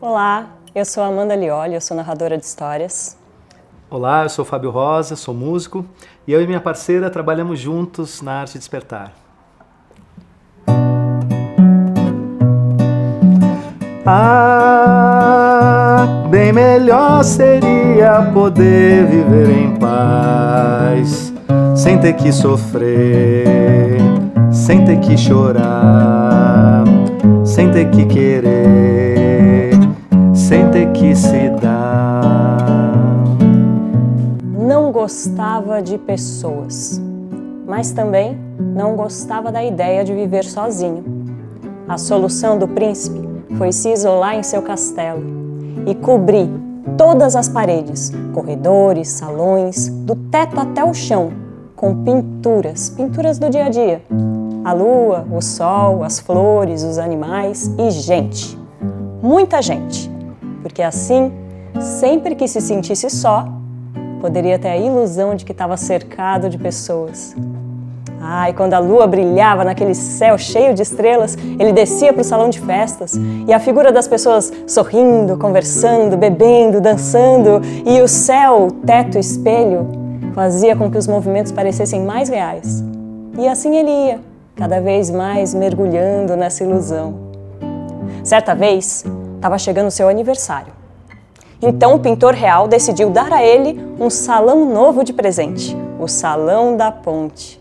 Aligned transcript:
Olá, 0.00 0.50
eu 0.76 0.84
sou 0.84 1.02
Amanda 1.02 1.34
Lioli, 1.34 1.74
eu 1.74 1.80
sou 1.80 1.96
narradora 1.96 2.38
de 2.38 2.44
histórias. 2.44 3.18
Olá, 3.90 4.22
eu 4.22 4.28
sou 4.28 4.44
Fábio 4.44 4.70
Rosa, 4.70 5.16
sou 5.16 5.34
músico 5.34 5.84
e 6.24 6.32
eu 6.32 6.40
e 6.40 6.46
minha 6.46 6.60
parceira 6.60 7.10
trabalhamos 7.10 7.58
juntos 7.58 8.22
na 8.22 8.42
Arte 8.42 8.58
Despertar. 8.58 9.12
Ah, 14.06 16.06
bem 16.30 16.52
melhor 16.52 17.24
seria 17.24 18.30
poder 18.32 19.04
viver 19.04 19.50
em 19.50 19.74
paz, 19.78 21.32
sem 21.74 21.98
ter 21.98 22.12
que 22.12 22.30
sofrer, 22.30 23.98
sem 24.52 24.84
ter 24.84 25.00
que 25.00 25.18
chorar, 25.18 26.84
sem 27.44 27.68
ter 27.72 27.90
que 27.90 28.06
querer, 28.06 28.87
ter 30.70 30.92
que 30.92 31.14
se 31.14 31.50
dar. 31.60 32.92
Não 34.58 34.92
gostava 34.92 35.80
de 35.80 35.96
pessoas, 35.96 37.00
mas 37.66 37.90
também 37.90 38.38
não 38.58 38.96
gostava 38.96 39.50
da 39.50 39.64
ideia 39.64 40.04
de 40.04 40.14
viver 40.14 40.44
sozinho. 40.44 41.04
A 41.88 41.96
solução 41.96 42.58
do 42.58 42.68
príncipe 42.68 43.20
foi 43.56 43.72
se 43.72 43.90
isolar 43.90 44.34
em 44.34 44.42
seu 44.42 44.60
castelo 44.60 45.22
e 45.86 45.94
cobrir 45.94 46.48
todas 46.96 47.34
as 47.34 47.48
paredes, 47.48 48.12
corredores, 48.34 49.08
salões, 49.08 49.88
do 49.88 50.14
teto 50.14 50.60
até 50.60 50.84
o 50.84 50.92
chão, 50.92 51.30
com 51.74 52.04
pinturas, 52.04 52.90
pinturas 52.90 53.38
do 53.38 53.48
dia 53.48 53.66
a 53.66 53.68
dia. 53.70 54.02
A 54.64 54.72
lua, 54.72 55.26
o 55.32 55.40
sol, 55.40 56.04
as 56.04 56.18
flores, 56.18 56.82
os 56.82 56.98
animais 56.98 57.72
e 57.78 57.90
gente. 57.90 58.58
Muita 59.22 59.62
gente. 59.62 60.17
Porque 60.62 60.82
assim, 60.82 61.32
sempre 61.80 62.34
que 62.34 62.48
se 62.48 62.60
sentisse 62.60 63.08
só, 63.10 63.46
poderia 64.20 64.58
ter 64.58 64.68
a 64.68 64.76
ilusão 64.76 65.34
de 65.34 65.44
que 65.44 65.52
estava 65.52 65.76
cercado 65.76 66.48
de 66.48 66.58
pessoas. 66.58 67.34
Ai, 68.20 68.52
quando 68.52 68.74
a 68.74 68.78
lua 68.78 69.06
brilhava 69.06 69.64
naquele 69.64 69.94
céu 69.94 70.36
cheio 70.36 70.74
de 70.74 70.82
estrelas, 70.82 71.36
ele 71.58 71.72
descia 71.72 72.12
para 72.12 72.22
o 72.22 72.24
salão 72.24 72.50
de 72.50 72.60
festas 72.60 73.14
e 73.46 73.52
a 73.52 73.60
figura 73.60 73.92
das 73.92 74.08
pessoas 74.08 74.52
sorrindo, 74.66 75.38
conversando, 75.38 76.16
bebendo, 76.16 76.80
dançando 76.80 77.60
e 77.86 78.00
o 78.00 78.08
céu, 78.08 78.68
teto, 78.84 79.18
espelho, 79.18 79.86
fazia 80.34 80.74
com 80.74 80.90
que 80.90 80.98
os 80.98 81.06
movimentos 81.06 81.52
parecessem 81.52 82.04
mais 82.04 82.28
reais. 82.28 82.84
E 83.38 83.46
assim 83.46 83.76
ele 83.76 83.90
ia, 83.90 84.20
cada 84.56 84.80
vez 84.80 85.10
mais 85.10 85.54
mergulhando 85.54 86.36
nessa 86.36 86.64
ilusão. 86.64 87.14
Certa 88.24 88.52
vez, 88.52 89.04
estava 89.38 89.58
chegando 89.58 89.88
o 89.88 89.90
seu 89.90 90.08
aniversário. 90.08 90.72
Então 91.62 91.94
o 91.94 91.98
pintor 91.98 92.34
real 92.34 92.68
decidiu 92.68 93.08
dar 93.08 93.32
a 93.32 93.42
ele 93.42 93.80
um 93.98 94.10
salão 94.10 94.66
novo 94.66 95.02
de 95.02 95.12
presente, 95.12 95.76
o 95.98 96.06
Salão 96.06 96.76
da 96.76 96.92
Ponte 96.92 97.58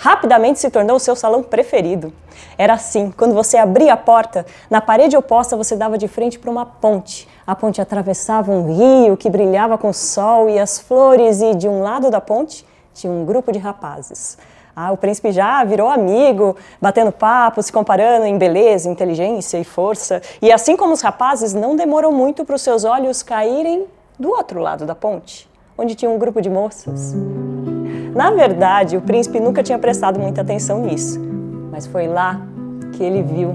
rapidamente 0.00 0.58
se 0.58 0.70
tornou 0.70 0.96
o 0.96 1.00
seu 1.00 1.14
salão 1.14 1.42
preferido. 1.42 2.10
Era 2.56 2.72
assim, 2.72 3.12
quando 3.14 3.34
você 3.34 3.58
abria 3.58 3.92
a 3.92 3.98
porta, 3.98 4.46
na 4.70 4.80
parede 4.80 5.14
oposta 5.14 5.58
você 5.58 5.76
dava 5.76 5.98
de 5.98 6.08
frente 6.08 6.38
para 6.38 6.50
uma 6.50 6.64
ponte. 6.64 7.28
A 7.46 7.54
ponte 7.54 7.82
atravessava 7.82 8.50
um 8.50 8.74
rio 8.74 9.14
que 9.14 9.28
brilhava 9.28 9.76
com 9.76 9.90
o 9.90 9.94
sol 9.94 10.48
e 10.48 10.58
as 10.58 10.78
flores, 10.78 11.42
e 11.42 11.54
de 11.54 11.68
um 11.68 11.82
lado 11.82 12.10
da 12.10 12.18
ponte 12.20 12.66
tinha 12.94 13.12
um 13.12 13.26
grupo 13.26 13.52
de 13.52 13.58
rapazes. 13.58 14.38
Ah, 14.82 14.92
o 14.92 14.96
príncipe 14.96 15.30
já 15.30 15.62
virou 15.62 15.90
amigo, 15.90 16.56
batendo 16.80 17.12
papo, 17.12 17.62
se 17.62 17.70
comparando 17.70 18.24
em 18.24 18.38
beleza, 18.38 18.88
inteligência 18.88 19.58
e 19.58 19.64
força. 19.64 20.22
E 20.40 20.50
assim 20.50 20.74
como 20.74 20.94
os 20.94 21.02
rapazes, 21.02 21.52
não 21.52 21.76
demorou 21.76 22.10
muito 22.10 22.46
para 22.46 22.56
os 22.56 22.62
seus 22.62 22.82
olhos 22.82 23.22
caírem 23.22 23.84
do 24.18 24.30
outro 24.30 24.58
lado 24.58 24.86
da 24.86 24.94
ponte, 24.94 25.46
onde 25.76 25.94
tinha 25.94 26.10
um 26.10 26.18
grupo 26.18 26.40
de 26.40 26.48
moças. 26.48 27.14
Na 28.14 28.30
verdade, 28.30 28.96
o 28.96 29.02
príncipe 29.02 29.38
nunca 29.38 29.62
tinha 29.62 29.78
prestado 29.78 30.18
muita 30.18 30.40
atenção 30.40 30.80
nisso, 30.80 31.20
mas 31.70 31.86
foi 31.86 32.08
lá 32.08 32.40
que 32.96 33.04
ele 33.04 33.22
viu. 33.22 33.54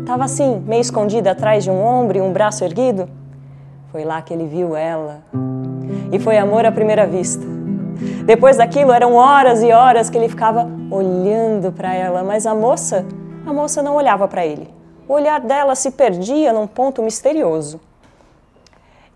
Estava 0.00 0.24
assim, 0.24 0.64
meio 0.66 0.80
escondida 0.80 1.30
atrás 1.30 1.62
de 1.62 1.70
um 1.70 1.80
ombro 1.80 2.18
e 2.18 2.20
um 2.20 2.32
braço 2.32 2.64
erguido. 2.64 3.08
Foi 3.92 4.02
lá 4.02 4.20
que 4.20 4.34
ele 4.34 4.46
viu 4.46 4.74
ela. 4.74 5.22
E 6.10 6.18
foi 6.18 6.36
amor 6.36 6.66
à 6.66 6.72
primeira 6.72 7.06
vista. 7.06 7.55
Depois 8.26 8.56
daquilo, 8.56 8.90
eram 8.90 9.14
horas 9.14 9.62
e 9.62 9.70
horas 9.70 10.10
que 10.10 10.18
ele 10.18 10.28
ficava 10.28 10.68
olhando 10.90 11.70
para 11.70 11.94
ela, 11.94 12.24
mas 12.24 12.44
a 12.44 12.56
moça, 12.56 13.06
a 13.46 13.52
moça 13.52 13.80
não 13.84 13.94
olhava 13.94 14.26
para 14.26 14.44
ele. 14.44 14.68
O 15.06 15.12
olhar 15.12 15.38
dela 15.38 15.76
se 15.76 15.92
perdia 15.92 16.52
num 16.52 16.66
ponto 16.66 17.00
misterioso. 17.04 17.80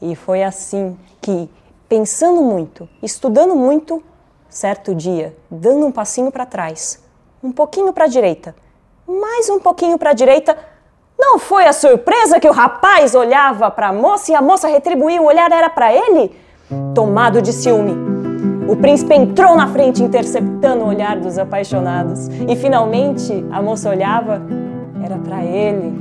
E 0.00 0.14
foi 0.14 0.44
assim 0.44 0.96
que, 1.20 1.50
pensando 1.88 2.40
muito, 2.40 2.88
estudando 3.02 3.56
muito, 3.56 4.00
certo 4.48 4.94
dia, 4.94 5.36
dando 5.50 5.86
um 5.86 5.90
passinho 5.90 6.30
para 6.30 6.46
trás, 6.46 7.02
um 7.42 7.50
pouquinho 7.50 7.92
para 7.92 8.04
a 8.04 8.08
direita, 8.08 8.54
mais 9.08 9.50
um 9.50 9.58
pouquinho 9.58 9.98
para 9.98 10.10
a 10.10 10.14
direita, 10.14 10.56
não 11.18 11.36
foi 11.36 11.66
a 11.66 11.72
surpresa 11.72 12.38
que 12.38 12.48
o 12.48 12.52
rapaz 12.52 13.16
olhava 13.16 13.72
para 13.72 13.88
a 13.88 13.92
moça 13.92 14.30
e 14.30 14.36
a 14.36 14.40
moça 14.40 14.68
retribuía 14.68 15.20
o 15.20 15.26
olhar 15.26 15.50
era 15.50 15.68
para 15.68 15.92
ele? 15.92 16.32
Tomado 16.94 17.42
de 17.42 17.52
ciúme, 17.52 18.09
o 18.70 18.76
príncipe 18.76 19.14
entrou 19.14 19.56
na 19.56 19.66
frente 19.66 20.02
interceptando 20.02 20.84
o 20.84 20.88
olhar 20.88 21.18
dos 21.18 21.38
apaixonados 21.38 22.28
e 22.28 22.54
finalmente 22.54 23.44
a 23.50 23.60
moça 23.60 23.90
olhava 23.90 24.40
era 25.02 25.16
para 25.18 25.44
ele. 25.44 25.92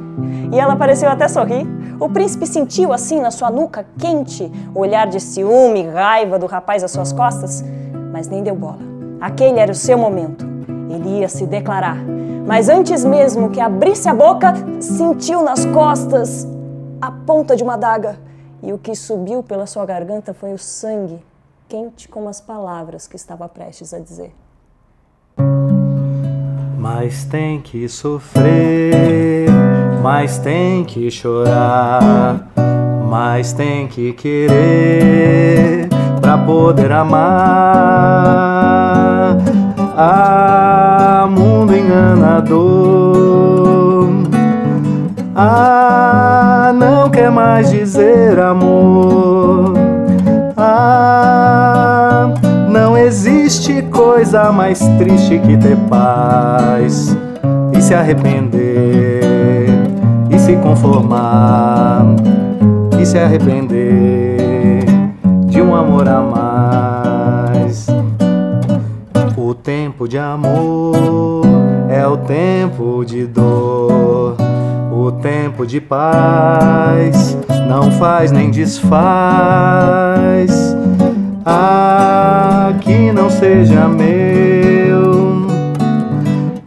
E 0.53 0.59
ela 0.59 0.75
pareceu 0.75 1.09
até 1.09 1.27
sorrir. 1.27 1.65
O 1.99 2.09
príncipe 2.09 2.45
sentiu 2.45 2.93
assim 2.93 3.19
na 3.19 3.31
sua 3.31 3.49
nuca 3.49 3.85
quente 3.97 4.51
o 4.75 4.79
olhar 4.79 5.07
de 5.07 5.19
ciúme 5.19 5.83
e 5.83 5.87
raiva 5.87 6.37
do 6.37 6.45
rapaz 6.45 6.83
às 6.83 6.91
suas 6.91 7.11
costas 7.11 7.63
mas 8.11 8.27
nem 8.27 8.43
deu 8.43 8.55
bola. 8.55 8.79
Aquele 9.21 9.59
era 9.59 9.71
o 9.71 9.75
seu 9.75 9.97
momento. 9.97 10.45
Ele 10.89 11.19
ia 11.19 11.29
se 11.29 11.45
declarar. 11.45 11.97
Mas 12.45 12.69
antes 12.69 13.05
mesmo 13.05 13.49
que 13.49 13.59
abrisse 13.59 14.09
a 14.09 14.13
boca, 14.13 14.53
sentiu 14.79 15.43
nas 15.43 15.65
costas 15.65 16.47
a 17.01 17.11
ponta 17.11 17.55
de 17.55 17.63
uma 17.63 17.73
adaga. 17.73 18.17
E 18.61 18.73
o 18.73 18.77
que 18.77 18.95
subiu 18.95 19.41
pela 19.41 19.65
sua 19.65 19.85
garganta 19.85 20.33
foi 20.33 20.53
o 20.53 20.57
sangue, 20.57 21.23
quente 21.69 22.09
como 22.09 22.27
as 22.27 22.41
palavras 22.41 23.07
que 23.07 23.15
estava 23.15 23.47
prestes 23.47 23.93
a 23.93 23.99
dizer. 23.99 24.33
Mas 26.77 27.23
tem 27.25 27.61
que 27.61 27.87
sofrer, 27.87 29.47
mas 30.01 30.39
tem 30.39 30.83
que 30.83 31.11
chorar, 31.11 32.49
mas 33.07 33.53
tem 33.53 33.87
que 33.87 34.13
querer 34.13 35.87
para 36.19 36.37
poder 36.39 36.91
amar. 36.91 37.29
Ah, 39.95 41.27
mundo 41.29 41.75
enganador. 41.75 42.89
Ah, 45.35 46.73
não 46.73 47.11
quer 47.11 47.29
mais 47.29 47.69
dizer 47.69 48.39
amor. 48.39 49.78
Existe 53.49 53.81
coisa 53.89 54.51
mais 54.51 54.77
triste 54.99 55.39
que 55.39 55.57
ter 55.57 55.75
paz 55.89 57.17
e 57.75 57.81
se 57.81 57.95
arrepender 57.95 59.69
e 60.29 60.37
se 60.37 60.55
conformar 60.57 62.05
e 63.01 63.05
se 63.07 63.17
arrepender 63.17 64.85
de 65.47 65.59
um 65.63 65.73
amor 65.75 66.07
a 66.07 66.21
mais. 66.21 67.87
O 69.35 69.55
tempo 69.55 70.07
de 70.07 70.19
amor 70.19 71.41
é 71.89 72.05
o 72.05 72.17
tempo 72.17 73.03
de 73.03 73.25
dor. 73.25 74.37
O 74.91 75.11
tempo 75.11 75.65
de 75.65 75.81
paz 75.81 77.35
não 77.67 77.89
faz 77.93 78.31
nem 78.31 78.51
desfaz. 78.51 78.89
Ah, 81.43 82.08
que 82.79 83.11
não 83.11 83.29
seja 83.29 83.87
meu. 83.87 85.47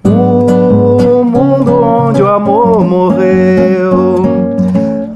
O 0.05 1.25
mundo 1.25 1.83
onde 1.83 2.23
o 2.23 2.29
amor 2.29 2.85
morreu. 2.85 4.27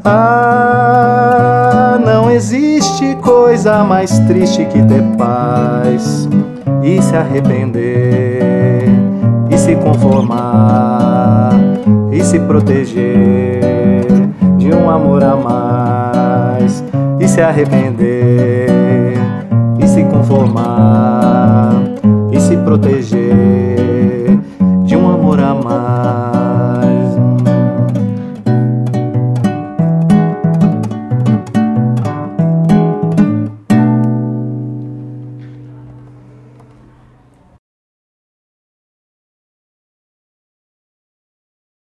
Ah, 0.05 1.99
não 2.05 2.31
existe 2.31 3.15
coisa 3.17 3.85
mais 3.85 4.19
triste 4.21 4.65
que 4.67 4.83
ter 4.83 5.03
paz 5.17 6.29
e 6.83 7.01
se 7.03 7.17
arrepender 7.17 8.85
e 9.51 9.59
se 9.59 9.75
conformar 9.77 11.51
e 12.13 12.23
se 12.23 12.39
proteger 12.41 14.07
de 14.57 14.73
um 14.73 14.89
amor 14.89 15.23
a 15.25 15.37
mais 15.37 16.85
e 17.19 17.29
se 17.29 17.41
arrepender 17.41 18.56
conformar 20.07 21.73
e 22.33 22.41
se 22.41 22.57
proteger. 22.57 23.46